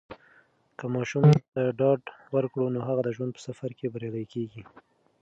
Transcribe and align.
که 0.77 0.85
ماشوم 0.95 1.25
ته 1.53 1.61
ډاډ 1.79 2.01
ورکړو، 2.35 2.67
نو 2.75 2.79
هغه 2.87 3.01
د 3.03 3.09
ژوند 3.15 3.31
په 3.33 3.41
سفر 3.47 3.69
کې 3.77 3.91
بریالی 3.93 4.25
کیږي. 4.33 4.63